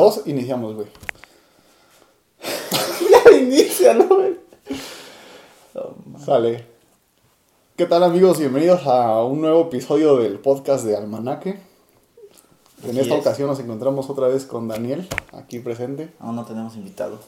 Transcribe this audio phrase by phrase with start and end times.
[0.00, 0.86] 2 iniciamos, güey.
[3.10, 4.40] ya inicia, ¿no, güey?
[6.24, 6.64] Sale.
[7.76, 8.38] ¿Qué tal amigos?
[8.38, 11.58] Bienvenidos a un nuevo episodio del podcast de Almanaque.
[12.82, 13.20] En Así esta es.
[13.20, 16.10] ocasión nos encontramos otra vez con Daniel, aquí presente.
[16.18, 17.18] Aún no tenemos invitado.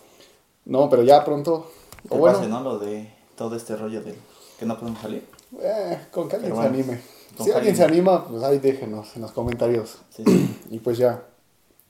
[0.65, 1.71] No, pero ya pronto.
[2.09, 2.63] O bueno, pase, ¿no?
[2.63, 4.15] Lo de todo este rollo de
[4.59, 5.27] que no podemos salir.
[5.61, 7.01] eh, con que alguien se anime.
[7.37, 9.99] Si alguien alguien- se anima, pues ahí déjenos en los comentarios.
[10.09, 10.59] Sí, sí.
[10.71, 11.23] Y pues ya.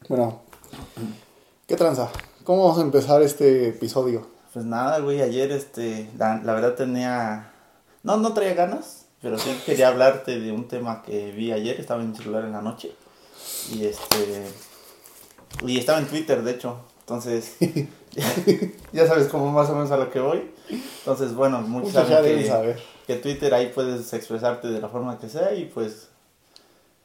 [0.09, 0.41] Bueno,
[1.67, 2.11] ¿qué tranza?
[2.45, 4.27] ¿Cómo vamos a empezar este episodio?
[4.53, 7.53] Pues nada, güey, ayer, este, la, la verdad tenía,
[8.03, 12.03] no, no traía ganas, pero sí quería hablarte de un tema que vi ayer, estaba
[12.03, 12.93] en mi celular en la noche,
[13.73, 14.43] y este,
[15.65, 17.57] y estaba en Twitter, de hecho, entonces,
[18.93, 20.51] ya sabes cómo más o menos a lo que voy,
[20.99, 22.83] entonces, bueno, muchos Muchos saben que, saber.
[23.07, 26.09] que Twitter ahí puedes expresarte de la forma que sea, y pues,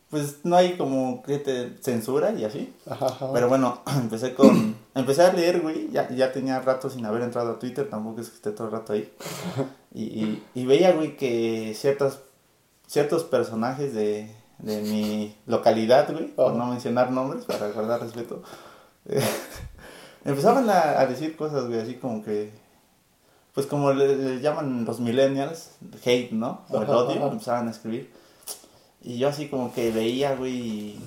[0.09, 3.29] pues no hay como que te censura y así, Ajá, ajá.
[3.33, 4.75] pero bueno, empecé con.
[4.97, 5.91] Empecé a leer, güey.
[5.91, 8.73] Ya, ya tenía rato sin haber entrado a Twitter, tampoco es que esté todo el
[8.73, 9.11] rato ahí.
[9.93, 12.19] Y, y, y veía, güey, que ciertas,
[12.87, 18.43] ciertos personajes de, de mi localidad, güey, por no mencionar nombres, para guardar respeto,
[19.05, 19.21] eh,
[20.25, 22.51] empezaban a, a decir cosas, güey, así como que.
[23.53, 25.71] Pues como le, le llaman los millennials,
[26.05, 26.61] hate, ¿no?
[26.69, 28.11] O el odio, empezaban a escribir.
[29.03, 30.99] Y yo así como que veía, güey, y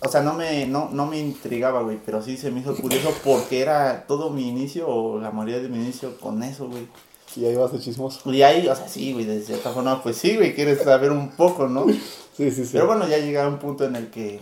[0.00, 3.12] o sea, no me, no, no me intrigaba, güey, pero sí se me hizo curioso
[3.24, 6.86] porque era todo mi inicio, o la mayoría de mi inicio con eso, güey.
[7.34, 8.30] Y ahí vas de chismoso.
[8.32, 11.30] Y ahí, o sea, sí, güey, de cierta forma, pues sí, güey, quieres saber un
[11.30, 11.86] poco, ¿no?
[12.34, 12.70] Sí, sí, sí.
[12.72, 14.40] Pero bueno, ya llegué a un punto en el que,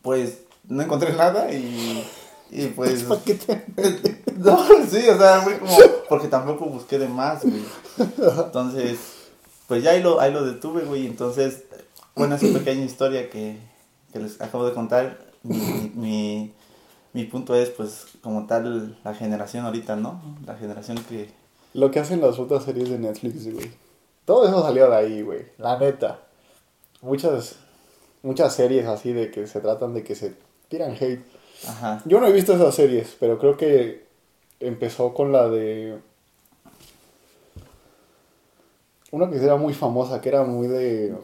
[0.00, 0.38] pues,
[0.68, 2.02] no encontré nada y,
[2.50, 3.02] y pues...
[3.08, 3.66] ¿Para qué te-
[4.38, 4.56] No,
[4.90, 5.76] sí, o sea, güey, como,
[6.08, 7.62] porque tampoco busqué de más, güey.
[7.98, 8.98] Entonces,
[9.68, 11.06] pues ya ahí lo, ahí lo detuve, güey.
[11.06, 11.64] Entonces,
[12.16, 13.58] bueno, esa pequeña historia que,
[14.12, 16.52] que les acabo de contar, mi, mi,
[17.12, 20.20] mi punto es, pues, como tal, la generación ahorita, ¿no?
[20.46, 21.28] La generación que...
[21.74, 23.70] Lo que hacen las putas series de Netflix, güey.
[24.24, 25.46] Todo eso salió de ahí, güey.
[25.58, 26.20] La neta.
[27.02, 27.56] Muchas,
[28.22, 30.34] muchas series así de que se tratan de que se
[30.68, 31.24] tiran hate.
[31.66, 32.02] Ajá.
[32.06, 34.06] Yo no he visto esas series, pero creo que
[34.60, 35.98] empezó con la de...
[39.10, 41.14] Una que era muy famosa, que era muy de...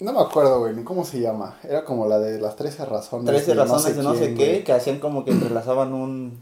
[0.00, 1.58] No me acuerdo, güey, ni cómo se llama.
[1.62, 3.26] Era como la de las 13 razones.
[3.26, 4.64] 13 razones de no sé quién, qué, güey.
[4.64, 6.40] que hacían como que entrelazaban un...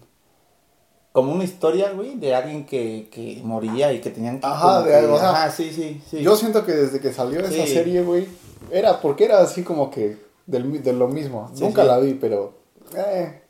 [1.12, 4.46] Como una historia, güey, de alguien que, que moría y que tenían que...
[4.46, 5.30] Ajá, de algo, ajá.
[5.30, 6.22] Ajá, sí, sí, sí.
[6.22, 7.66] Yo siento que desde que salió esa Sí.
[7.66, 8.28] serie, güey,
[8.70, 11.50] era porque era así como que del, de lo mismo.
[11.52, 11.88] Sí, Nunca sí.
[11.88, 12.54] la vi, pero...
[12.96, 13.42] Eh,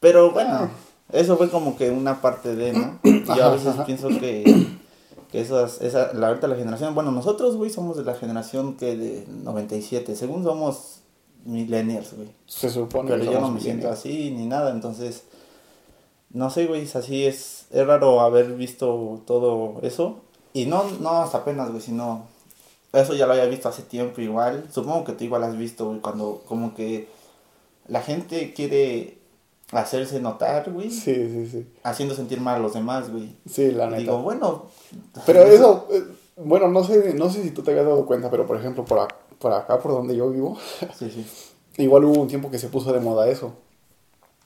[0.00, 0.68] Pero bueno, Ah.
[1.12, 2.98] eso fue como que una parte de, ¿no?
[3.26, 3.84] Yo a Ajá, veces ajá.
[3.86, 4.66] pienso que,
[5.34, 8.96] que esas, esa, la ahorita la generación, bueno, nosotros, güey, somos de la generación que
[8.96, 11.00] de 97, según somos
[11.44, 12.28] millennials, güey.
[12.46, 15.24] se supone Pero que yo no me siento así ni nada, entonces,
[16.30, 20.20] no sé, güey, es así es, es raro haber visto todo eso.
[20.52, 22.28] Y no, no hasta apenas, güey, sino,
[22.92, 24.68] eso ya lo había visto hace tiempo igual.
[24.70, 27.08] Supongo que tú igual has visto, güey, cuando como que
[27.88, 29.18] la gente quiere
[29.72, 31.66] hacerse notar, güey, Sí, sí, sí.
[31.82, 33.36] haciendo sentir mal a los demás, güey.
[33.50, 33.98] Sí, la neta.
[34.00, 34.66] Digo, bueno.
[35.26, 36.02] Pero eso, eh,
[36.36, 38.98] bueno, no sé, no sé si tú te habías dado cuenta, pero por ejemplo, por,
[38.98, 40.56] ac- por acá, por donde yo vivo,
[40.98, 41.26] Sí, sí.
[41.82, 43.52] igual hubo un tiempo que se puso de moda eso.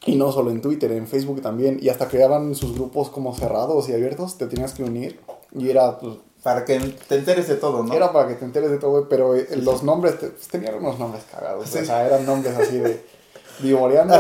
[0.07, 1.79] Y no solo en Twitter, en Facebook también.
[1.83, 5.19] Y hasta creaban sus grupos como cerrados y abiertos, te tenías que unir.
[5.53, 6.15] Y era, pues,
[6.45, 7.93] Para que te enteres de todo, ¿no?
[7.93, 9.87] era para que te enteres de todo, pero eh, Sí, los sí.
[9.87, 11.69] nombres, te- pues, tenían unos nombres cagados.
[11.69, 11.81] Sí.
[11.81, 13.05] O sea, eran nombres así de
[13.61, 14.15] vivoreando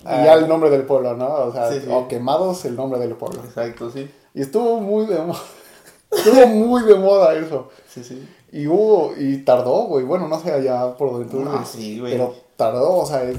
[0.00, 1.28] y ya el nombre del pueblo, ¿no?
[1.46, 1.86] O sea, Sí, sí.
[1.90, 3.40] o quemados el nombre del pueblo.
[3.44, 4.10] Exacto, sí.
[4.34, 5.40] Y estuvo muy de moda.
[6.10, 7.68] estuvo muy de moda eso.
[7.88, 8.28] Sí, sí.
[8.52, 10.04] Y hubo, y tardó, güey.
[10.04, 12.12] Bueno, no sé allá por donde tú vives, sí, güey.
[12.12, 13.36] Pero tardó, o sea, eh,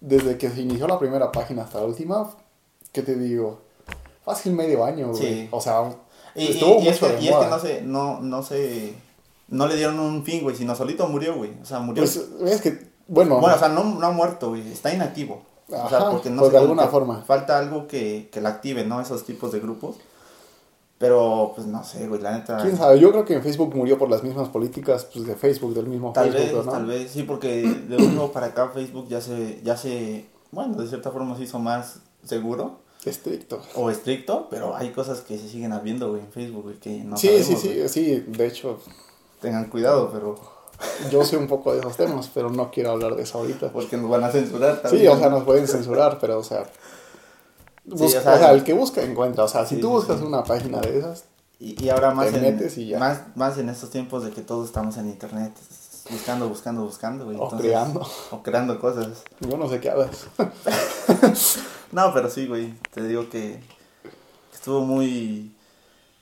[0.00, 2.30] desde que se inició la primera página hasta la última,
[2.92, 3.60] ¿qué te digo?
[4.24, 5.22] Fácil medio año, güey.
[5.22, 5.48] Sí.
[5.50, 5.90] O sea,
[6.34, 7.48] Y, y- estuvo y es mucho que, de y es que moda.
[7.48, 8.94] no se, no, no se,
[9.48, 11.52] no le dieron un fin, güey, sino solito murió, güey.
[11.62, 12.02] O sea, murió.
[12.02, 12.16] Pues
[12.52, 15.42] es que, bueno, bueno, o sea, no, no ha muerto, güey, está inactivo.
[15.68, 17.22] o sea, porque no pues sé, de alguna forma.
[17.22, 19.00] Falta algo que, que la active, ¿no?
[19.00, 19.96] Esos tipos de grupos.
[20.96, 22.58] Pero, pues no sé, güey, la neta.
[22.58, 23.00] quién sabe.
[23.00, 26.12] Yo creo que en Facebook murió por las mismas políticas pues, de Facebook, del mismo
[26.12, 26.72] Tal Facebook, vez, ¿no?
[26.72, 30.76] tal vez, sí, porque de un tiempo para acá Facebook ya se, ya se, bueno,
[30.76, 33.60] de cierta forma se hizo más seguro Estricto.
[33.74, 37.16] o estricto, pero hay cosas que se siguen habiendo, güey, en Facebook, güey, que no
[37.16, 37.88] sí, sabemos, sí, sí, güey.
[37.88, 38.24] sí.
[38.28, 38.78] De hecho,
[39.40, 40.38] Tengan cuidado, pero,
[41.10, 43.70] yo sé un poco de esos temas, pero no quiero hablar de eso ahorita.
[43.72, 45.08] porque nos van a censurar Sí, también.
[45.12, 46.64] o sea, nos pueden censurar, pero, o sea,
[47.84, 49.44] busca- o o, sea, sea, el que busca encuentra.
[49.44, 50.24] O sea, si Sí, tú sí, buscas sí.
[50.26, 51.24] una página de esas,
[51.58, 52.98] Y, y ahora más Te en, metes y ya.
[52.98, 55.52] más, más en estos tiempos de que todos estamos en internet.
[56.10, 57.36] buscando, buscando, buscando, güey.
[57.36, 58.06] O Entonces- creando.
[58.30, 59.22] O creando cosas.
[59.40, 60.26] Yo no sé qué hablas.
[61.92, 62.72] No, pero sí, güey.
[62.94, 63.60] Te digo que
[64.54, 65.52] estuvo muy.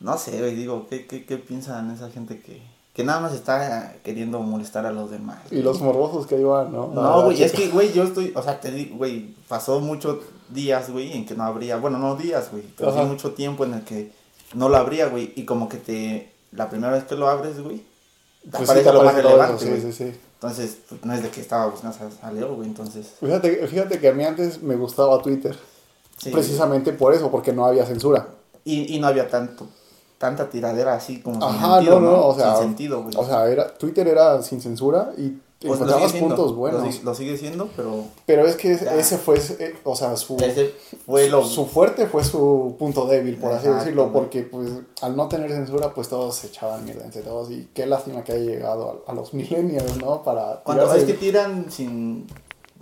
[0.01, 0.55] No sé, güey.
[0.55, 2.63] Digo, ¿qué, qué, qué piensan esa gente que,
[2.99, 5.39] que nada más está queriendo molestar a los demás?
[5.53, 6.89] Y los morbosos que iban, ¿no?
[6.89, 8.33] No, güey, es que, güey, yo estoy.
[8.35, 10.19] O sea, te digo, güey, pasó muchos
[10.49, 11.77] días, güey, en que no habría.
[11.77, 12.65] Bueno, no días, güey.
[12.77, 14.11] Pero sí mucho tiempo en el que
[14.55, 15.33] no lo habría, güey.
[15.37, 16.33] Y como que te.
[16.51, 17.77] La primera vez que lo abres, güey.
[18.43, 20.21] Te Pues sí, aparece te lo más relevante, eso, sí, sí, sí.
[20.35, 22.67] Entonces, pues, no es de que estaba buscando, salió, güey.
[22.67, 23.15] Entonces.
[23.21, 25.57] Fíjate, fíjate que a mí antes me gustaba Twitter.
[26.17, 28.27] Sí, precisamente por eso, porque no había censura.
[28.65, 29.69] Y, y no había tanto,
[30.19, 33.15] tanta tiradera así como sin Ajá, sentido, no, no, o sea, Sin sentido, güey.
[33.17, 35.29] O sea, era, Twitter era sin censura y
[35.61, 37.03] Pues lo encontrabas sigue siendo, puntos buenos.
[37.05, 38.95] lo sigue siendo, pero Pero es que ese- Ya.
[38.97, 39.41] ese fue,
[39.85, 40.73] o sea, su, ese
[41.07, 41.45] fue lo...
[41.45, 44.71] su fuerte fue su punto débil, por así decirlo, porque pues
[45.03, 48.33] al no tener censura, pues todos se echaban mierda entre todos y qué lástima que
[48.33, 50.23] haya llegado a, a los millennials, ¿no?
[50.23, 52.27] Para Cuando tirarse- es que tiran sin...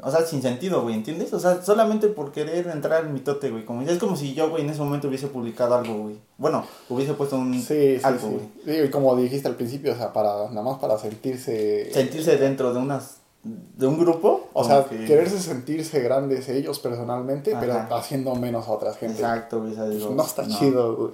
[0.03, 1.33] O sea, sin sentido, güey, ¿entiendes?
[1.33, 3.65] O sea, solamente por querer entrar al mitote, güey.
[3.65, 6.19] Como, es como si yo, güey, en ese momento hubiese publicado algo, güey.
[6.37, 7.55] Bueno, hubiese puesto un...
[7.55, 7.63] Sí,
[7.99, 8.35] sí, algo, sí.
[8.35, 8.77] güey.
[8.77, 11.91] Digo, y como dijiste al principio, o sea, para nada más para sentirse...
[11.93, 13.19] Sentirse dentro de unas...
[13.43, 14.49] De un grupo.
[14.53, 17.61] O sea, que- quererse sentirse grandes ellos personalmente, Ajá.
[17.61, 19.21] pero haciendo menos a otras gente.
[19.21, 19.75] Exacto, güey.
[19.91, 21.13] digo, No está chido, güey.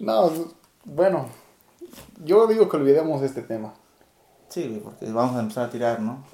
[0.00, 0.32] No,
[0.84, 1.26] bueno,
[2.24, 3.74] yo digo que olvidemos este tema.
[4.48, 6.24] Sí, güey, porque vamos a empezar a tirar, ¿no?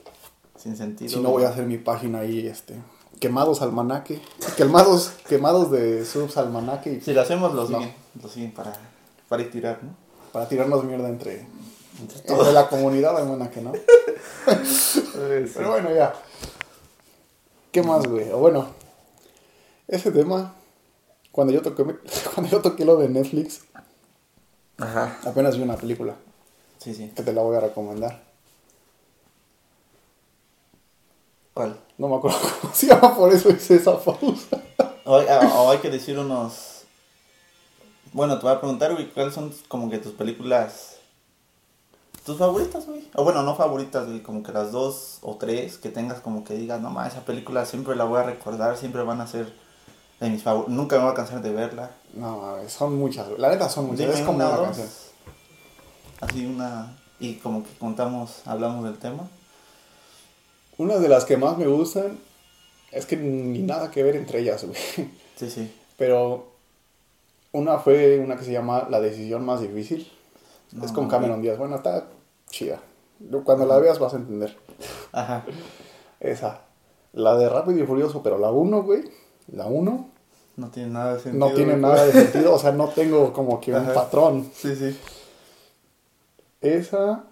[0.66, 1.10] Sin sentido.
[1.10, 2.74] Si no voy a hacer mi página ahí, este,
[3.20, 4.20] quemados almanaque,
[4.56, 7.78] quemados, quemados de subs almanaque y Si lo hacemos, lo No.
[7.78, 7.94] siguen.
[8.20, 8.72] Lo siguen para,
[9.28, 9.94] para ir tirar, ¿no?
[10.32, 11.46] para tirarnos mierda entre,
[12.00, 13.70] Entre entre la comunidad almanaque, ¿no?
[15.14, 16.12] Pero bueno, ya.
[17.70, 18.28] ¿Qué más, güey?
[18.32, 18.66] O bueno,
[19.86, 20.54] ese tema,
[21.30, 21.84] cuando yo toqué,
[22.34, 23.60] cuando yo toqué lo de Netflix,
[24.78, 25.16] Ajá.
[25.24, 26.16] apenas vi una película
[26.78, 27.12] Sí, sí.
[27.14, 28.25] que te la voy a recomendar.
[31.56, 31.74] ¿Cuál?
[31.96, 34.60] No me acuerdo cómo se llama, por eso hice esa pausa.
[35.06, 35.26] O, hay-
[35.56, 36.82] o hay que decir unos...
[38.12, 40.96] Bueno, te voy a preguntar, güey, ¿cuáles son como que tus películas...
[42.26, 43.08] Tus favoritas, güey?
[43.14, 46.52] O bueno, no favoritas, güey, como que las dos o tres que tengas como que
[46.52, 49.50] digas, no más, esa película siempre la voy a recordar, siempre van a ser
[50.20, 51.90] de mis favoritas, nunca me voy a cansar de verla.
[52.12, 53.26] No, mames, son muchas.
[53.38, 54.00] La neta son muchas.
[54.00, 54.66] Dime es como una una o dos.
[54.66, 54.88] canción.
[56.20, 56.98] Así una...
[57.18, 59.22] Y como que contamos, hablamos del tema.
[60.78, 62.18] Una de las que más me gustan
[62.92, 64.78] es que ni nada que ver entre ellas, güey.
[65.36, 65.74] Sí, sí.
[65.96, 66.48] Pero
[67.52, 70.10] una fue una que se llama La decisión más difícil.
[70.72, 71.58] No, es con Cameron Díaz.
[71.58, 72.06] Bueno, está
[72.50, 72.80] chida.
[73.44, 74.56] Cuando la veas vas a entender.
[75.12, 75.44] Ajá.
[76.20, 76.60] Esa.
[77.12, 79.04] La de Rápido y Furioso, pero la 1, güey.
[79.52, 80.10] La 1
[80.56, 81.48] No tiene nada de sentido.
[81.48, 81.82] no tiene güey.
[81.82, 82.54] nada de sentido.
[82.54, 84.50] O sea, no tengo como que un patrón.
[84.54, 84.98] Sí, sí.
[86.60, 87.24] Esa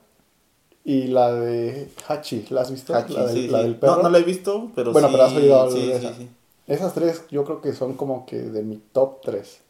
[0.85, 2.47] y la de Hachi.
[2.51, 2.95] ¿La has visto?
[2.95, 3.65] Hachi, la, del- sí, la sí.
[3.65, 3.97] del perro.
[3.97, 5.13] No, no la he visto, pero Bueno, sí.
[5.15, 6.17] pero has oído sí, de sí, esa.
[6.17, 6.29] sí.
[6.67, 9.61] Esas tres yo creo que son como que de mi top 3.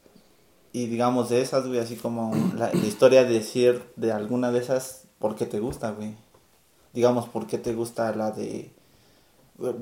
[0.72, 4.58] Y digamos de esas, güey, así como la, la historia de decir de alguna de
[4.60, 6.14] esas, ¿por qué te gusta, güey?
[6.92, 8.70] Digamos, ¿por qué te gusta la de...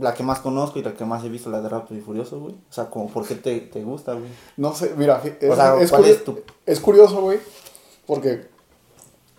[0.00, 2.38] La que más conozco y la que más he visto, la de Rápido y Furioso,
[2.40, 2.54] güey.
[2.54, 4.26] O sea, como, ¿por qué te, te gusta, güey?
[4.58, 7.38] No sé, mira, es, O sea, es ¿cuál es tu- es curioso, güey,
[8.06, 8.48] porque,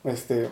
[0.03, 0.49] este,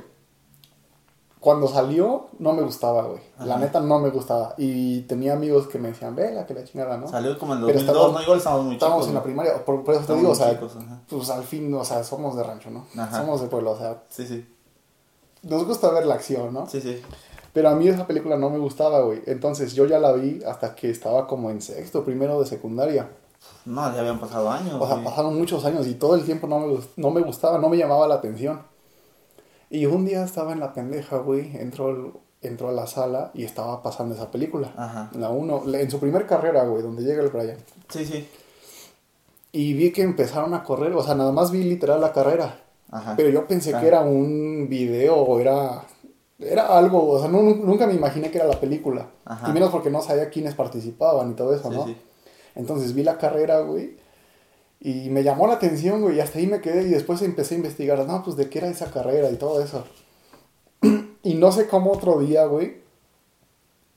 [1.42, 3.20] cuando salió, no me gustaba, güey.
[3.40, 4.54] La neta no me gustaba.
[4.58, 7.08] Y tenía amigos que me decían, vela, que la chingada, ¿no?
[7.10, 8.22] Salió como en el Pero 2002, estamos- ¿no?
[8.24, 9.10] Igual estamos muy Estábamos chicos.
[9.10, 10.78] en la primaria, por, por eso te digo, o sea, chicos,
[11.10, 12.86] pues al fin, o sea, somos de rancho, ¿no?
[12.96, 13.18] Ajá.
[13.22, 14.48] Somos de pueblo, o sea, Sí, sí.
[15.42, 16.68] nos gusta ver la acción, ¿no?
[16.68, 17.02] Sí, sí.
[17.54, 19.24] Pero a mí esa película no me gustaba, güey.
[19.26, 23.10] Entonces yo ya la vi hasta que estaba como en sexto, primero de secundaria.
[23.66, 25.04] No, ya habían pasado años, O sea, güey.
[25.06, 28.08] pasaron muchos años y todo el tiempo no me, no me gustaba, no me llamaba
[28.08, 28.62] la atención.
[29.72, 33.82] Y un día estaba en la pendeja, güey, entró, entró a la sala y estaba
[33.82, 34.74] pasando esa película.
[34.76, 35.10] Ajá.
[35.16, 37.58] La uno, la- en su primer carrera, güey, donde llega el Brian.
[37.90, 38.28] Sí, sí.
[39.54, 42.60] Y vi que empezaron a correr, o sea, nada más vi literal la carrera.
[42.90, 43.16] Ajá.
[43.16, 43.80] Pero yo pensé Ah.
[43.82, 45.84] que era un video o era,
[46.40, 49.08] era algo, o sea, no- nunca me imaginé que era la película.
[49.26, 49.50] Ajá.
[49.50, 51.86] Y menos porque no sabía quiénes participaban y todo eso, Sí, ¿no?
[51.86, 51.96] sí.
[52.56, 53.96] Entonces vi la carrera, güey.
[54.84, 56.18] Y me llamó la atención, güey.
[56.18, 56.82] Y hasta ahí me quedé.
[56.82, 59.86] Y después empecé a investigar, no, pues de qué era esa carrera y todo eso.
[61.24, 62.82] y no sé cómo otro día, güey.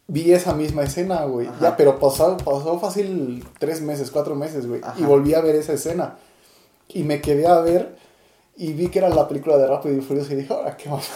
[0.06, 1.46] Vi esa misma escena, güey.
[1.46, 1.58] Ajá.
[1.60, 4.82] Ya, pero pasó, pasó fácil tres meses, cuatro meses, güey.
[4.84, 5.00] Ajá.
[5.00, 6.18] Y volví a ver esa escena.
[6.88, 7.96] Y me quedé a ver.
[8.56, 10.34] Y vi que era la película de Rápido y Furioso.
[10.34, 11.08] Y dije, ahora qué más.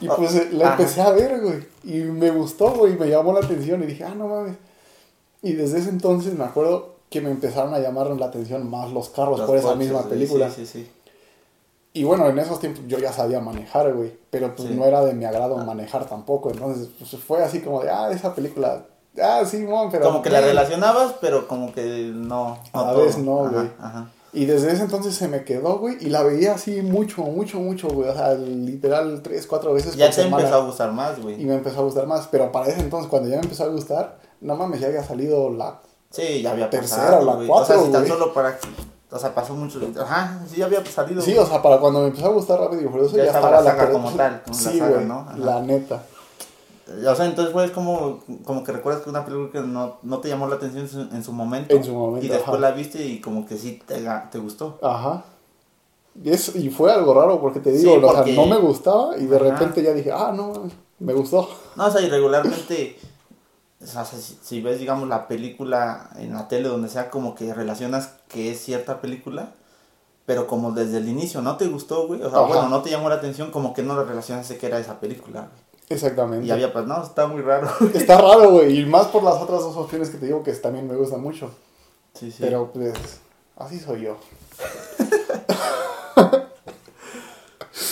[0.00, 0.76] Y pues eh, la ajá.
[0.82, 1.66] empecé a ver, güey.
[1.84, 2.96] Y me gustó, güey.
[2.96, 3.82] Me llamó la atención.
[3.82, 4.56] Y dije, ah, no mames.
[5.42, 9.08] Y desde ese entonces me acuerdo que me empezaron a llamar la atención más los
[9.08, 10.50] carros Los por esa misma película.
[10.50, 10.90] Sí.
[11.92, 14.12] Y bueno, en esos tiempos yo ya sabía manejar, güey.
[14.30, 16.50] Pero pues no era de mi agrado manejar tampoco.
[16.50, 18.82] Entonces, pues fue así como de, ah, esa película.
[19.22, 20.06] Ah, sí, mon, pero.
[20.06, 22.58] Como que la relacionabas, pero como que no.
[22.74, 23.70] no A vez no, güey.
[23.78, 24.08] Ajá.
[24.32, 25.96] Y desde ese entonces se me quedó, güey.
[26.00, 28.08] Y la veía así mucho, mucho, mucho, güey.
[28.08, 30.42] O sea, literal, tres, cuatro veces Ya por te semana.
[30.42, 31.44] empezó a gustar más, Y güey.
[31.44, 32.26] me empezó a gustar más.
[32.26, 35.48] Pero para ese entonces, cuando ya me empezó a gustar, no mames, ya había salido
[35.50, 35.80] la.
[36.14, 38.56] Sí, ya había Tercera, pasado, la cuatro, o sea, si tan solo para...
[39.10, 39.80] O sea, pasó mucho...
[40.00, 41.20] Ajá, sí, ya había salido.
[41.20, 43.46] Sí, o sea, para cuando me empezó a gustar Rápido y Furioso, Ya ya, estaba
[43.48, 45.06] estaba la saga como tal, como la sí, saga, güey.
[45.06, 45.18] ¿no?
[45.20, 45.36] Ajá.
[45.38, 46.02] La neta.
[47.08, 50.18] O sea, entonces, güey, es como, como que recuerdas que una película que no, no
[50.20, 51.74] te llamó la atención en su, en su momento.
[51.74, 52.58] En su momento, Y después ajá.
[52.58, 54.78] la viste y como que sí te, te gustó.
[54.82, 55.24] Ajá.
[56.22, 59.16] Y, es, y fue algo raro porque te digo, Sí, o sea, no me gustaba
[59.16, 59.44] y de Ajá.
[59.46, 60.52] repente ya dije, ah, no,
[61.00, 61.48] me gustó.
[61.74, 62.96] No, o sea, y regularmente,
[63.84, 67.52] o sea, si, si ves, digamos, la película en la tele, donde sea, como que
[67.52, 69.50] relacionas que es cierta película,
[70.26, 72.48] pero como desde el inicio no te gustó, güey, o sea, Ajá.
[72.48, 75.40] bueno, no te llamó la atención, como que no la relacionaste que era esa película,
[75.40, 75.64] güey.
[75.90, 76.46] Exactamente.
[76.46, 77.68] Y había, pues, no, está muy raro.
[77.92, 80.88] Está raro, güey, y más por las otras dos opciones que te digo que también
[80.88, 81.50] me gustan mucho.
[82.14, 82.38] Sí, sí.
[82.40, 82.94] Pero pues,
[83.56, 84.16] así soy yo.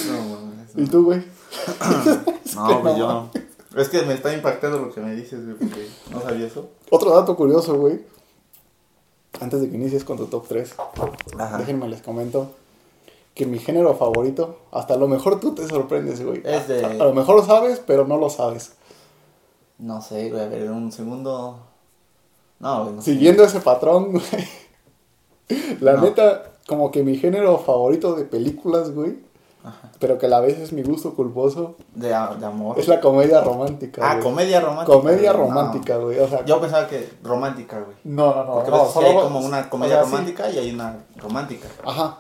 [0.07, 1.23] No, mames, ¿Y tú, güey?
[2.55, 2.97] No, no.
[2.97, 3.31] yo.
[3.77, 6.69] Es que me está impactando lo que me dices, güey, porque no sabía eso.
[6.91, 8.01] Otro dato curioso, güey.
[9.41, 10.75] Antes de que inicies con tu top 3,
[11.39, 11.59] Ajá.
[11.59, 12.51] déjenme les comento
[13.35, 16.43] que mi género favorito, hasta a lo mejor tú te sorprendes, güey.
[16.45, 18.75] Es de- A, a lo mejor lo sabes, pero no lo sabes.
[19.79, 21.59] No sé, güey, a ver, un segundo.
[22.61, 23.13] No, güey, no sé.
[23.13, 24.25] Siguiendo ese patrón, güey.
[25.81, 26.03] La No.
[26.03, 29.19] neta, como que mi género favorito de películas, güey,
[29.65, 29.91] Ajá.
[30.01, 32.79] pero que a la vez es mi gusto culposo, De, amor.
[32.79, 34.03] es la comedia romántica.
[34.05, 34.99] Ah, comedia romántica.
[34.99, 35.49] Comedia güey, no.
[35.55, 36.19] romántica, güey.
[36.19, 37.97] O sea, Yo pensaba que romántica, güey.
[38.05, 38.55] no, no, no.
[38.55, 40.11] Porque no, ves que solo- hay como una comedia o sea, sí.
[40.11, 41.69] romántica y hay una romántica.
[41.85, 42.19] Ajá.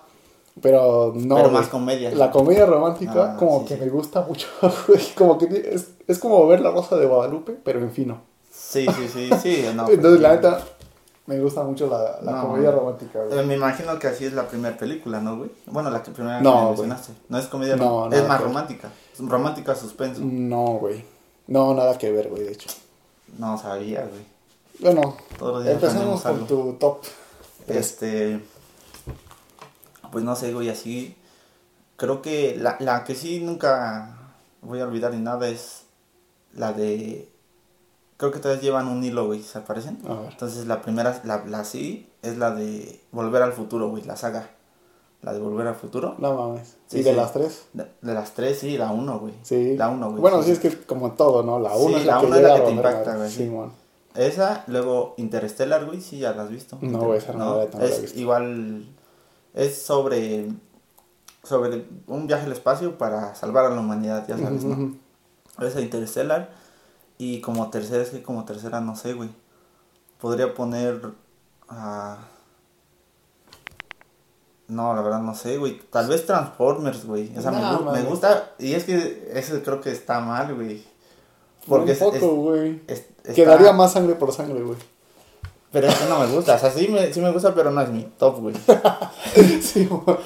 [0.60, 1.36] Pero no.
[1.36, 2.10] Pero más comedia.
[2.12, 4.46] La comedia romántica, Ah, como sí, que me gusta mucho,
[4.86, 5.00] güey.
[5.16, 8.20] Como que es, es como ver la rosa de Guadalupe, pero en fino.
[8.50, 9.64] Sí, sí, sí, sí.
[9.74, 10.62] No, Entonces, la neta,
[11.26, 12.48] me gusta mucho la, la No.
[12.48, 13.46] comedia romántica, güey.
[13.46, 15.50] Me imagino que así es la primera película, ¿no, güey?
[15.66, 17.12] Bueno, la que primera No, que me mencionaste.
[17.28, 18.22] No es comedia No, romántica.
[18.22, 18.90] Es más que romántica.
[19.14, 20.20] Es romántica suspenso.
[20.24, 21.04] No, güey.
[21.46, 22.70] No, nada que ver, güey, de hecho.
[23.38, 24.32] No sabía, güey.
[24.80, 26.46] Bueno, Todos los días empecemos con algo.
[26.46, 26.98] tu top.
[27.68, 28.40] Este.
[30.10, 31.16] Pues no sé, güey, así.
[31.96, 34.16] Creo que la, la que sí nunca
[34.60, 35.84] voy a olvidar ni nada es
[36.54, 37.28] la de.
[38.22, 39.98] Creo que todas llevan un hilo, güey, ¿se parecen?
[40.08, 40.30] A ver.
[40.30, 44.48] Entonces la primera, la, la sí, es la de Volver al Futuro, güey, la saga.
[45.22, 46.14] La de Volver al Futuro.
[46.18, 46.76] No mames.
[46.86, 47.16] Sí, ¿Y de sí.
[47.16, 47.64] las tres?
[47.72, 49.34] De, de las tres, sí, la uno, güey.
[49.42, 49.76] Sí.
[49.76, 50.20] La uno, güey.
[50.20, 51.58] Bueno, sí, es que como todo, ¿no?
[51.58, 53.36] La Sí, una es la, la que uno es la que te impacta, güey, sí.
[53.38, 53.72] Simón.
[54.14, 56.78] Esa, luego Interstellar, güey, sí, ya la has visto.
[56.80, 58.20] No, güey, esa no la- no la he es visto.
[58.20, 58.86] igual,
[59.54, 60.46] es sobre,
[61.42, 64.74] sobre un viaje al espacio para salvar a la humanidad, ya sabes, ¿no?
[64.74, 64.96] Ujú.
[65.66, 66.61] Esa Interstellar,
[67.18, 69.30] y como tercera, es que como tercera, no sé, güey,
[70.20, 71.00] podría poner
[71.68, 72.18] a...
[74.68, 75.78] No, la verdad no sé, güey.
[75.90, 77.36] Tal vez Transformers, güey.
[77.36, 78.52] O sea, me me, gusta.
[78.58, 80.82] Y es que eso creo que está mal, güey.
[81.68, 82.80] Porque Un es- poco, güey.
[82.86, 84.78] es- Quedaría más sangre por sangre, güey.
[85.70, 87.80] pero es que no me gusta, o sea, sí me, sí me gusta, pero no
[87.82, 88.54] es mi top, güey.
[89.62, 90.16] sí, güey.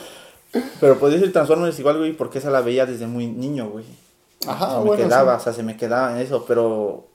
[0.81, 3.85] Pero podría decir Transformers igual, güey, porque esa la veía desde muy niño, güey.
[4.47, 5.41] Ajá, se me bueno, quedaba, sí.
[5.41, 7.09] o sea, se me quedaba en eso, pero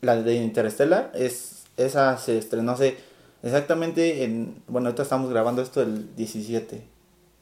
[0.00, 2.96] la de Interstellar, es, esa se estrenó hace
[3.42, 6.94] exactamente en, bueno, ahorita estamos grabando esto el 17.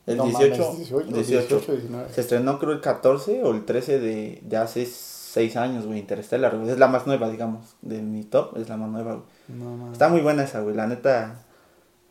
[0.07, 1.49] El No 18, mames, 18, 18.
[1.57, 2.12] 18, 19.
[2.12, 4.85] Se estrenó creo el 14 o el 13 de, de hace
[5.33, 6.71] 6 años, güey, Interstellar, güey.
[6.71, 9.26] Es la más nueva, digamos, de mi top, es la más nueva, güey.
[9.49, 9.92] No.
[9.92, 11.45] Está muy buena esa, güey, la neta,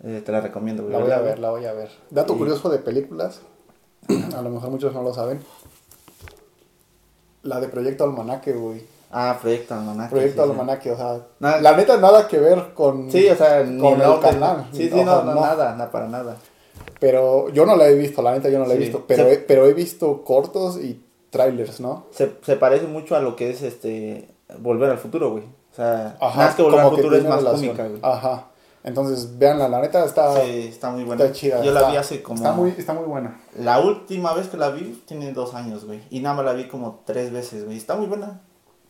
[0.03, 0.93] eh, te la recomiendo, güey.
[0.93, 1.89] La voy a ver, la voy a ver.
[2.09, 3.41] Dato curioso de películas,
[4.35, 5.41] a lo mejor muchos no lo saben.
[7.43, 8.81] La de Proyecto Almanaque, güey.
[9.11, 10.11] Ah, Proyecto Almanaque.
[10.11, 10.51] Proyecto sí, sí.
[10.51, 13.11] Almanaque, o sea, Nada- la neta nada que ver con...
[13.11, 14.31] Sí, o sea, Con el el orden.
[14.31, 14.67] canal.
[14.71, 16.37] Sí, sí, O no, sea, no, nada, nada, para nada.
[16.99, 18.83] Pero yo no la he visto, la neta yo no la he Sí.
[18.83, 19.03] visto.
[19.07, 22.05] Pero, Se- he, pero he visto cortos y trailers, ¿no?
[22.11, 24.29] Se, se parece mucho a lo que es este
[24.59, 25.43] Volver al Futuro, güey.
[25.43, 27.75] O sea, Ajá, más que Volver al Futuro es más relación.
[27.75, 27.99] cómica, güey.
[28.03, 28.45] Ajá.
[28.83, 31.23] Entonces, véanla, la neta está, Sí, está muy buena.
[31.23, 31.63] está chida.
[31.63, 32.37] Yo la vi hace como...
[32.37, 33.39] Está muy, está muy buena.
[33.59, 36.01] La última vez que la vi tiene dos años, güey.
[36.09, 37.77] Y nada más la vi como tres veces, güey.
[37.77, 38.41] Está muy buena.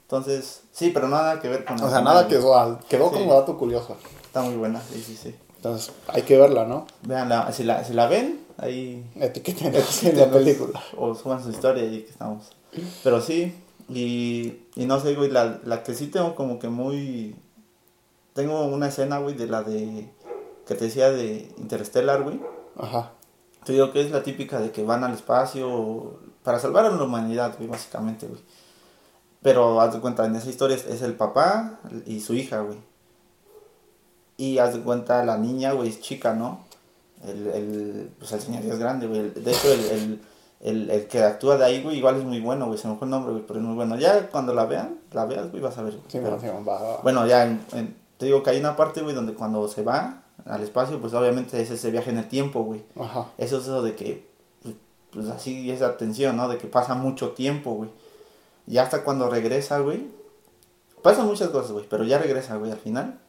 [0.04, 1.76] Entonces, sí, pero nada que ver con...
[1.82, 2.38] O sea, nada güey.
[2.38, 3.16] quedó, quedó Sí.
[3.16, 3.98] como dato curioso.
[4.24, 5.36] Está muy buena, sí, sí, sí.
[5.58, 6.88] Entonces, hay que verla, ¿no?
[7.04, 9.06] Veanla, si la, si la ven, ahí...
[9.16, 10.82] Etiqueten en la película.
[10.98, 12.52] O suban su historia y que estamos.
[13.04, 13.54] Pero sí,
[13.90, 17.36] y, y no sé, güey, la, la que sí tengo como que muy...
[18.34, 20.10] Tengo una escena, güey, de la de...
[20.66, 22.40] Que te decía de Interstellar, güey.
[22.78, 23.12] Ajá.
[23.66, 27.04] Te digo que es la típica de que van al espacio para salvar a la
[27.04, 28.42] humanidad, güey, básicamente, güey.
[29.42, 32.78] Pero haz de cuenta, en esa historia es, el papá y su hija, güey.
[34.38, 36.66] Y haz de cuenta, la niña, güey, es chica, ¿no?
[37.26, 39.30] El, el, pues el señor ya es grande, güey.
[39.30, 40.22] De hecho, el,
[40.62, 42.80] el, el, que actúa de ahí, güey, igual es muy bueno, güey.
[42.80, 43.98] Se me fue el nombre, güey, pero es muy bueno.
[43.98, 45.94] Ya cuando la vean, la veas, güey, vas a ver.
[46.08, 46.98] Sí, Pero- sí, va, va.
[47.04, 50.22] bueno, ya, en- en- te digo que hay una parte, güey, donde cuando se va
[50.46, 52.84] al espacio, pues obviamente es ese viaje en el tiempo, güey.
[52.96, 53.32] Ajá.
[53.40, 54.30] Eso es eso de que,
[54.62, 54.76] pues,
[55.10, 56.48] pues así esa tensión, ¿no?
[56.48, 57.90] De que pasa mucho tiempo, güey.
[58.68, 60.06] Y hasta cuando regresa, güey.
[61.02, 63.20] Pasan muchas cosas, güey, pero ya regresa, güey, al final.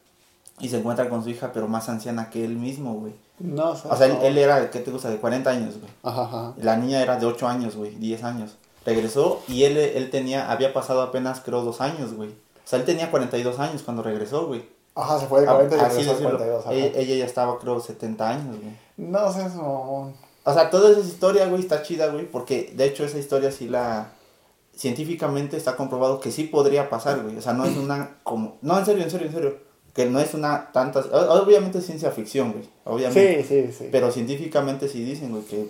[0.59, 3.15] Y se encuentra con su hija, pero más anciana que él mismo, güey.
[3.39, 5.09] No, o sea, O sea, él, era, ¿qué te gusta?
[5.09, 5.91] De 40 años, güey.
[6.03, 6.53] Ajá, ajá.
[6.57, 8.57] La niña era de 8 años, güey, 10 años.
[8.85, 12.29] Regresó y él, él tenía, había pasado apenas, creo, dos años, güey.
[12.29, 14.73] O sea, él tenía 42 años cuando regresó, güey.
[14.95, 16.37] Ajá, se fue de 40 y regresó a decirlo.
[16.37, 16.65] 42.
[16.65, 16.73] ajá.
[16.73, 18.77] Ella, ya estaba, creo, 70 años, güey.
[18.97, 20.13] No sé, eso.
[20.45, 23.67] O sea, toda esa historia, güey, está chida, güey, porque de hecho esa historia sí
[23.67, 24.11] la...
[24.75, 27.37] Científicamente está comprobado que sí podría pasar, güey.
[27.37, 28.57] O sea, no es una como...
[28.61, 29.57] No, en serio, en serio, en serio.
[29.93, 31.05] Que no es una tantas...
[31.11, 32.69] Obviamente es ciencia ficción, güey.
[32.83, 33.43] Obviamente.
[33.43, 33.89] Sí, sí, sí.
[33.91, 35.69] Pero científicamente sí dicen, güey, que,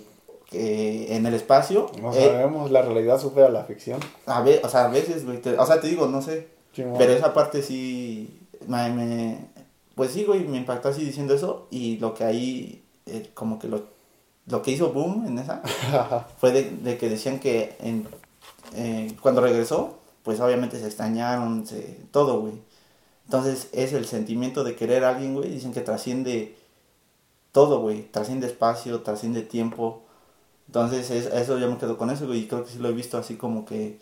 [0.50, 1.90] que en el espacio...
[2.00, 4.00] No eh, sabemos, la realidad supera la ficción.
[4.26, 6.48] a o sea, a veces, güey, te- o sea, te digo, no sé.
[6.72, 6.94] Chimón.
[6.98, 8.40] Pero esa parte sí...
[8.68, 9.46] Me, me-
[9.94, 11.68] pues sí, güey, me impactó así diciendo eso.
[11.70, 13.84] Y lo que ahí, eh, como que lo,
[14.46, 15.62] lo que hizo boom en esa...
[16.38, 18.08] Fue de, de que decían que en,
[18.74, 22.54] eh, cuando regresó, pues obviamente se extrañaron, se, todo, güey.
[23.26, 25.50] Entonces es el sentimiento de querer a alguien, güey.
[25.50, 26.56] Dicen que trasciende
[27.52, 28.02] todo, güey.
[28.10, 30.02] Trasciende espacio, trasciende tiempo.
[30.68, 32.40] Entonces es, eso yo me quedo con eso, güey.
[32.40, 34.00] Y creo que sí lo he visto así como que...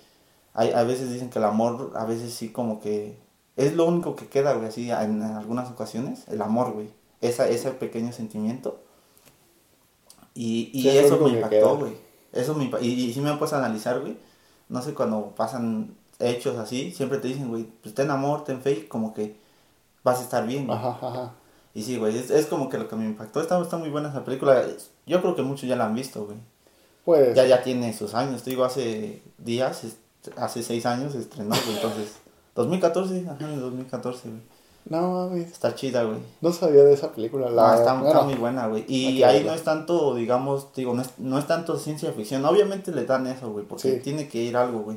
[0.55, 3.19] Hay, a veces dicen que el amor, a veces sí como que...
[3.57, 6.27] Es lo único que queda, güey, así en, algunas ocasiones.
[6.29, 6.91] El amor, güey.
[7.21, 8.81] Esa, ese pequeño sentimiento.
[10.35, 11.97] Y, y Sí, eso me impactó, güey.
[12.33, 14.17] Eso me impa- y, y sí me puedes analizar, güey.
[14.69, 18.89] No sé, cuando pasan hechos así, siempre te dicen, güey, pues ten amor, ten fe,
[18.89, 19.37] como que
[20.03, 20.79] vas a estar bien, güey.
[20.79, 21.33] Ajá, ajá.
[21.75, 23.41] Y sí, güey, es, es como que lo que me impactó.
[23.41, 24.65] Está, está muy buena esa película.
[25.07, 26.39] Yo creo que muchos ya la han visto, güey.
[27.05, 27.35] Pues.
[27.35, 28.43] Ya, ya tiene sus años.
[28.43, 29.97] Te digo, hace días, es-
[30.37, 31.77] hace seis años se estrenó, güey.
[31.77, 32.15] Entonces,
[32.55, 34.41] 2014, ajá, en el 2014, güey.
[34.85, 35.53] No mames.
[35.53, 36.19] Está chida, güey.
[36.41, 37.49] No sabía de esa película.
[37.51, 38.85] La, Ah, está, muy buena, güey.
[38.89, 39.53] Y ahí verla.
[39.53, 42.45] no es tanto, digamos, digo, no es, no es tanto ciencia ficción.
[42.45, 44.01] Obviamente le dan eso, güey, porque Sí.
[44.03, 44.97] tiene que ir algo, güey.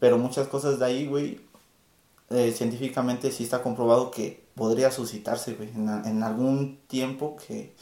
[0.00, 1.40] Pero muchas cosas de ahí, güey,
[2.30, 7.74] eh, científicamente sí está comprobado que podría suscitarse, güey, en algún tiempo que,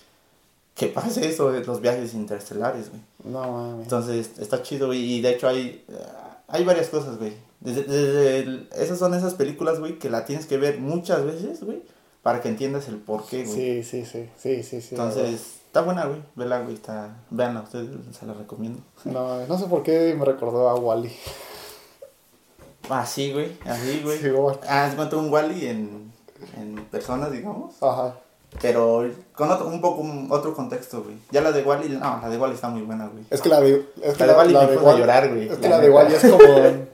[0.75, 3.03] que pase eso de los viajes interestelares, güey.
[3.25, 3.85] No mames.
[3.85, 5.01] Entonces, está chido, güey.
[5.15, 6.07] Y de hecho hay, eh,
[6.49, 7.35] hay varias cosas, güey.
[7.61, 11.63] Desde, desde el- esas son esas películas, güey, que la tienes que ver muchas veces,
[11.63, 11.83] güey,
[12.23, 13.57] para que entiendas el porqué, güey.
[13.57, 14.29] Sí, sí, sí.
[14.39, 14.95] Sí, sí, sí.
[14.95, 16.21] Entonces, está buena, güey.
[16.37, 16.75] Vela, güey.
[16.75, 17.17] Está...
[17.31, 18.81] Veanla, ustedes se la recomiendo.
[19.05, 21.13] No, no sé por qué me recordó a Wally.
[22.89, 23.57] Así, güey.
[23.65, 24.19] Así, güey.
[24.19, 24.57] Sí, güey.
[24.69, 26.13] Ah, es cuento un Wally en,
[26.59, 27.75] en personas, digamos.
[27.83, 28.17] Ajá.
[28.61, 31.17] Pero con otro, un poco un- otro contexto, güey.
[31.31, 33.25] Ya la de Wally, no, la de Wally está muy buena, güey.
[33.31, 33.87] Es que la de.
[34.03, 35.49] Es que La de Wall-E me de a llorar, güey.
[35.49, 35.91] Es que La la de.
[35.91, 36.45] Wally es como.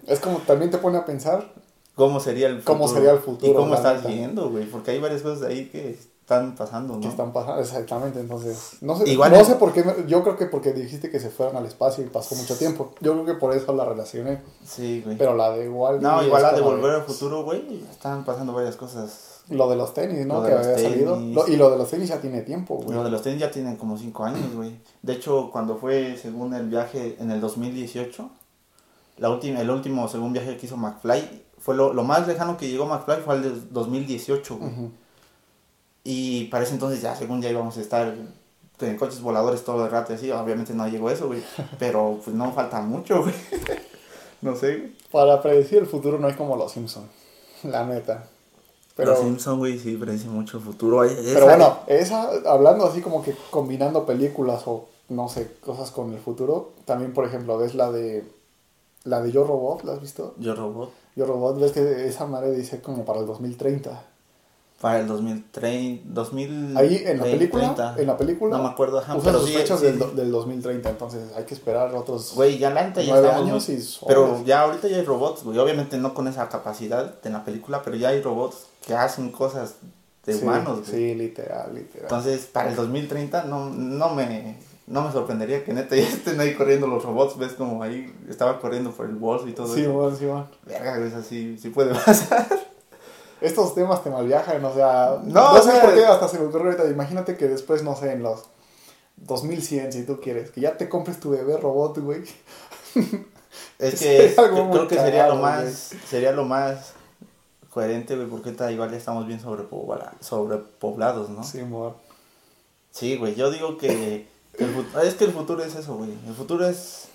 [0.06, 1.50] Es como también te pone a pensar.
[1.94, 2.74] ¿Cómo sería el futuro?
[2.78, 4.66] ¿Cómo sería el futuro, Y cómo estás viendo, güey.
[4.66, 7.00] Porque hay varias cosas ahí que están pasando, ¿no?
[7.00, 10.46] que están pasando, exactamente, entonces, no sé, Igual no sé por qué, yo creo que
[10.46, 13.54] porque dijiste que se fueron al espacio y pasó mucho tiempo, yo creo que por
[13.54, 15.16] eso la relacioné, Sí, güey.
[15.16, 17.80] pero la de igual No, igual la de Volver al Futuro, güey.
[17.88, 19.35] Están pasando varias cosas.
[19.48, 20.40] Lo de los tenis, ¿no?
[20.40, 21.20] Lo que había salido.
[21.20, 23.50] Lo- y lo de los tenis ya tiene tiempo, güey, Lo de los tenis ya
[23.50, 24.76] tienen como 5 años, güey.
[25.02, 28.28] De hecho, cuando fue, según el viaje en el 2018,
[29.18, 32.68] la última, el último, según viaje que hizo McFly, fue lo, lo más lejano que
[32.68, 34.70] llegó McFly fue al de 2018, güey.
[36.04, 38.14] Y para ese entonces ya, según ya íbamos a estar
[38.80, 41.42] en coches voladores todo el rato y así, obviamente no llegó eso, güey.
[41.78, 43.34] Pero pues no falta mucho, güey.
[44.42, 47.06] no sé, para predecir el futuro no es como los Simpsons,
[47.64, 48.28] la neta,
[48.96, 51.04] pero, Los Simpson, güey, sí predice mucho futuro.
[51.04, 56.12] Esa- pero bueno, esa, hablando así como que combinando películas o, no sé, cosas con
[56.14, 58.24] el futuro, también, por ejemplo, ves la de,
[59.04, 60.34] la de Yo Robot, ¿la has visto?
[60.38, 60.90] Yo Robot.
[61.14, 64.02] Yo Robot, ves que esa madre dice como para el 2030.
[64.80, 67.94] Para el 2030, 2000 Ahí en la película, 30.
[68.00, 70.06] en la película, No me acuerdo, ajá, pero sus sí, fechas sí, del, sí.
[70.14, 73.78] del 2030, entonces hay que esperar otros Güey, ya la neta ya estamos años y.
[74.06, 75.58] Pero ya ahorita ya hay robots, güey.
[75.58, 79.74] Obviamente no con esa capacidad en la película, pero ya hay robots que hacen cosas
[80.24, 80.90] de sí, humanos, güey.
[80.90, 82.02] Sí, literal, literal.
[82.04, 86.54] Entonces, para el 2030 no, no me no me sorprendería que neta ya estén ahí
[86.54, 89.92] corriendo los robots, ves como ahí estaba corriendo por el bolso y todo sí, eso.
[89.92, 90.48] bueno, sí, bueno.
[90.64, 92.46] Verga, güey, así sí puede pasar.
[93.40, 96.46] Estos temas te malviajan, o sea, No, no, sé sea- por qué hasta se me
[96.46, 98.44] ocurre ahorita, imagínate que después, no sé, en los
[99.16, 100.50] 2100 si tú quieres.
[100.50, 102.22] Que ya te compres tu bebé robot, güey.
[103.78, 106.92] Es que es- creo que sería lo más, sería lo más
[107.76, 111.44] coherente, güey, porque ahorita igual ya estamos bien sobrepobla- sobrepoblados, ¿no?
[111.44, 111.94] Sí, amor.
[112.90, 116.10] Sí, güey, yo digo que el es que el futuro es eso, güey.
[116.26, 117.08] El futuro es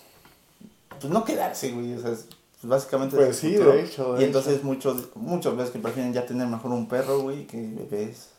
[0.99, 2.27] pues no quedarse, güey, o sea, es-
[2.61, 3.71] pues, básicamente es Pues sí, futuro.
[3.73, 7.21] de hecho, de y entonces muchos muchos ves que prefieren ya tener mejor un perro,
[7.21, 8.29] güey, que bebés.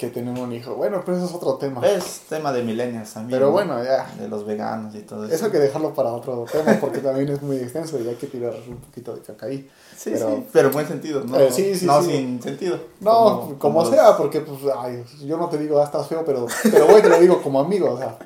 [0.00, 0.76] Que tener un hijo.
[0.76, 1.86] Bueno, pero eso es otro tema.
[1.86, 3.36] Es tema de millennials también.
[3.38, 3.52] Pero ¿no?
[3.52, 4.10] bueno, ya.
[4.18, 5.34] de los veganos y todo eso.
[5.34, 8.26] Eso hay que dejarlo para otro tema porque también es muy extenso y hay que
[8.26, 9.68] tirar un poquito de caca ahí.
[9.94, 11.38] Sí, pero- sí, pero en buen sentido, ¿no?
[11.38, 12.12] Eh, sí, sí, no sí.
[12.12, 12.78] sin sentido.
[13.00, 16.46] No, como, los- sea, porque pues, ay, yo no te digo, ah, estás feo, pero,
[16.62, 18.16] pero te lo digo como amigo, o sea,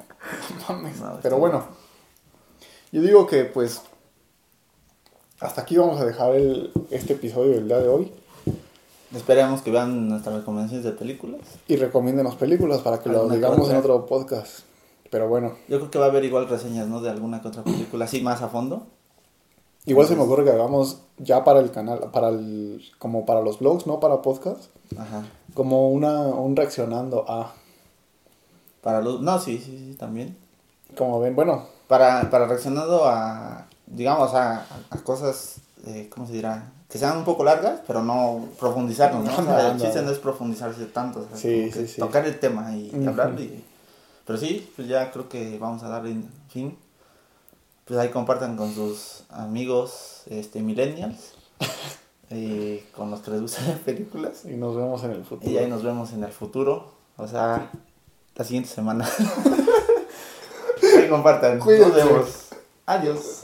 [0.68, 1.64] no pero bueno,
[2.92, 3.82] yo digo que pues
[5.40, 8.12] hasta aquí vamos a dejar el, este episodio del día de hoy
[9.14, 11.40] Esperemos que vean nuestras recomendaciones de películas.
[11.68, 14.60] y recomiéndenos películas para que lo digamos en otro podcast.
[15.10, 17.00] Pero bueno, Yo creo que va a haber igual reseñas, ¿no?
[17.00, 18.86] De alguna que otra película, así más a fondo.
[19.86, 23.60] igual se me ocurre que hagamos ya para el canal, para el, como para los
[23.60, 24.64] vlogs, no para podcast,
[24.98, 25.22] Ajá.
[25.54, 27.52] como una, un reaccionando a,
[28.82, 29.20] Para los...
[29.20, 30.36] No, sí, sí, sí, también.
[30.98, 36.70] como ven, bueno, Para, para reaccionando a, digamos, a, a cosas, eh, ¿cómo se dirá?
[36.88, 39.36] Que sean un poco largas, pero no profundizarnos, ¿no?
[39.36, 42.00] O sea, el chiste no es profundizarse tanto, o sea, Sí, sí, sí.
[42.00, 43.64] tocar el tema y, y-
[44.26, 46.16] Pero sí, pues ya creo que vamos a darle
[46.48, 46.76] fin.
[47.84, 51.34] Pues ahí compartan con sus amigos este, millennials,
[52.30, 54.44] eh, con los que les gustan las películas.
[54.44, 55.50] y nos vemos en el futuro.
[55.50, 57.70] Y ahí nos vemos en el futuro, o sea,
[58.36, 59.06] la siguiente semana.
[60.98, 61.58] ahí compartan.
[61.58, 61.88] Cuídense.
[61.88, 62.28] Nos vemos.
[62.86, 63.42] Adiós.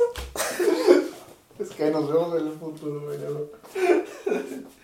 [1.80, 3.18] Que nos vemos en el futuro, güey,